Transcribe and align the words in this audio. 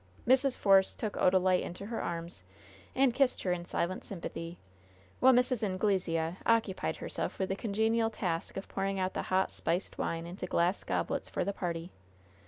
Mrs. 0.27 0.57
Force 0.57 0.95
took 0.95 1.13
Odalite 1.15 1.61
in 1.61 1.75
her 1.89 2.01
arms 2.01 2.41
and 2.95 3.13
kissed 3.13 3.43
her 3.43 3.51
in 3.51 3.65
silent 3.65 4.03
sympathy, 4.03 4.57
while 5.19 5.31
Mrs. 5.31 5.61
Anglesea 5.61 6.37
occupied 6.43 6.97
herself 6.97 7.37
with 7.37 7.49
the 7.49 7.55
congenial 7.55 8.09
task 8.09 8.57
of 8.57 8.67
pouring 8.67 8.99
out 8.99 9.13
the 9.13 9.21
hot, 9.29 9.51
spiced 9.51 9.99
wine 9.99 10.25
into 10.25 10.47
glass 10.47 10.83
goblets 10.83 11.29
for 11.29 11.43
the 11.45 11.53
party. 11.53 11.91